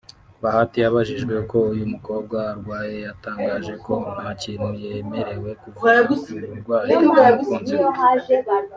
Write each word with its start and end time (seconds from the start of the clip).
Bahati 0.43 0.77
abajijwe 0.89 1.33
uko 1.43 1.57
uyu 1.73 1.85
mukobwa 1.93 2.35
arwaye 2.51 2.95
yatangaje 3.07 3.73
ko 3.85 3.93
nta 4.15 4.29
kintu 4.41 4.67
yemerewe 4.83 5.49
kuvuga 5.61 5.89
k’uburwayi 6.07 6.93
bw’umukunzi 7.01 7.73
we 7.81 7.89